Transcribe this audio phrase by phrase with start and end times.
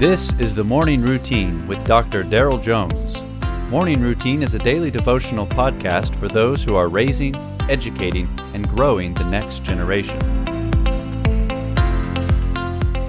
[0.00, 2.24] This is the Morning Routine with Dr.
[2.24, 3.22] Daryl Jones.
[3.70, 7.36] Morning Routine is a daily devotional podcast for those who are raising,
[7.68, 10.18] educating, and growing the next generation.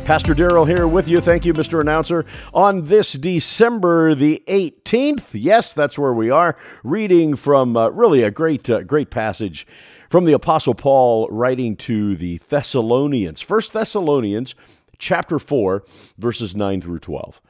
[0.04, 1.22] Pastor Daryl here with you.
[1.22, 1.79] Thank you, Mr.
[1.79, 2.26] Announcer.
[2.54, 8.31] On this December the 18th, yes, that's where we are, reading from uh, really a
[8.31, 9.65] great, uh, great passage
[10.10, 13.39] from the Apostle Paul writing to the Thessalonians.
[13.39, 14.55] First Thessalonians
[15.02, 15.83] chapter 4,
[16.18, 17.41] verses 9 through 12.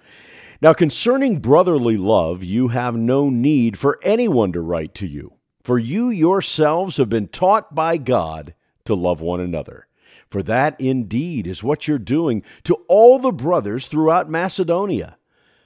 [0.61, 5.33] Now, concerning brotherly love, you have no need for anyone to write to you,
[5.63, 8.55] for you yourselves have been taught by God
[8.85, 9.87] to love one another.
[10.29, 15.17] For that indeed is what you're doing to all the brothers throughout Macedonia.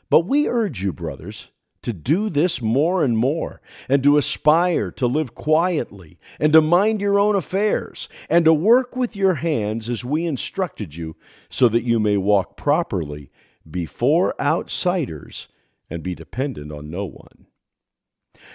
[0.09, 1.52] But we urge you, brothers,
[1.85, 6.99] to do this more and more, and to aspire to live quietly, and to mind
[6.99, 11.16] your own affairs, and to work with your hands as we instructed you,
[11.48, 13.31] so that you may walk properly
[13.70, 15.47] before outsiders
[15.89, 17.45] and be dependent on no one.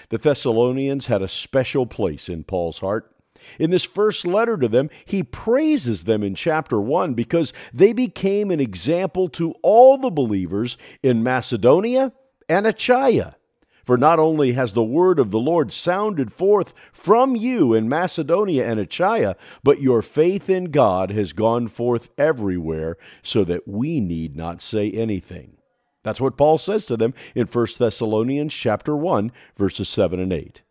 [0.08, 3.14] The Thessalonians had a special place in Paul's heart.
[3.58, 8.50] In this first letter to them, he praises them in chapter 1 because they became
[8.50, 12.12] an example to all the believers in Macedonia
[12.50, 13.36] and Achaia.
[13.84, 18.68] For not only has the word of the Lord sounded forth from you in Macedonia
[18.68, 24.36] and Achaia, but your faith in God has gone forth everywhere, so that we need
[24.36, 25.56] not say anything.
[26.02, 30.62] That's what Paul says to them in 1 Thessalonians chapter 1, verses 7 and 8.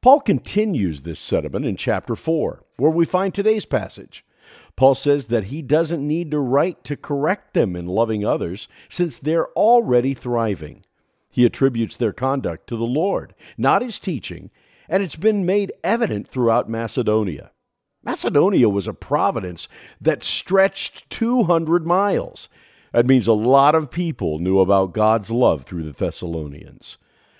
[0.00, 4.24] Paul continues this sentiment in chapter 4, where we find today's passage.
[4.76, 9.18] Paul says that he doesn't need to write to correct them in loving others, since
[9.18, 10.84] they're already thriving.
[11.30, 14.50] He attributes their conduct to the Lord, not his teaching,
[14.88, 17.52] and it's been made evident throughout Macedonia.
[18.02, 19.68] Macedonia was a province
[20.00, 22.48] that stretched 200 miles.
[22.92, 26.96] That means a lot of people knew about God's love through the Thessalonians.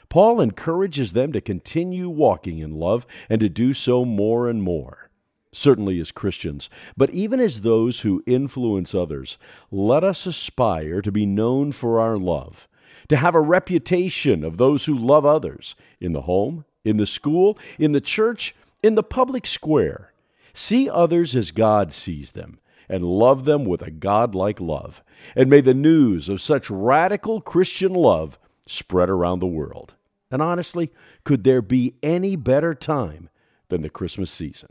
[0.09, 5.11] Paul encourages them to continue walking in love and to do so more and more.
[5.53, 9.39] Certainly as Christians, but even as those who influence others,
[9.71, 12.69] let us aspire to be known for our love
[13.09, 17.59] to have a reputation of those who love others in the home, in the school,
[17.79, 20.13] in the church, in the public square.
[20.55, 22.59] See others as God sees them
[22.89, 25.03] and love them with a God-like love.
[25.37, 29.95] And may the news of such radical Christian love spread around the world.
[30.31, 30.91] And honestly,
[31.25, 33.29] could there be any better time
[33.69, 34.71] than the Christmas season?